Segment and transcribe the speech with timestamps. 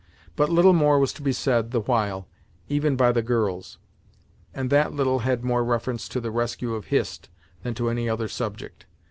[0.35, 2.27] But little more was said the while
[2.67, 3.77] even by the girls;
[4.51, 7.29] and that little had more reference to the rescue of Hist
[7.61, 8.87] than to any other subject.